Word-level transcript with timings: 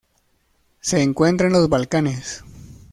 Se 0.79 1.03
encuentra 1.03 1.45
en 1.45 1.53
los 1.53 1.69
Balcanes. 1.69 2.43